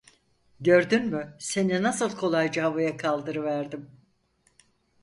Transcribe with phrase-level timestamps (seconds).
[0.59, 3.89] Gördün mü seni nasıl kolayca havaya kaldırıverdim…